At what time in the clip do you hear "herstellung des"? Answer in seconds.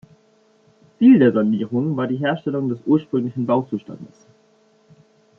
2.17-2.79